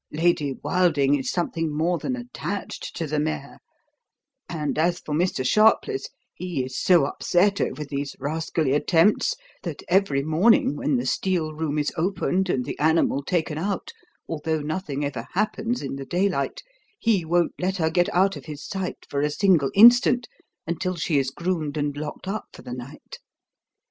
[0.13, 3.59] Lady Wilding is something more than attached to the mare;
[4.49, 5.45] and as for Mr.
[5.45, 11.53] Sharpless, he is so upset over these rascally attempts that every morning when the steel
[11.53, 13.91] room is opened and the animal taken out,
[14.27, 16.63] although nothing ever happens in the daylight,
[16.97, 20.27] he won't let her get out of his sight for a single instant
[20.65, 23.19] until she is groomed and locked up for the night.